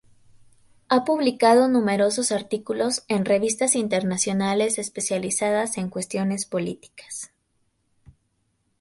[0.89, 7.31] Ha publicado numerosos artículos en revistas internacionales especializadas en cuestiones políticas.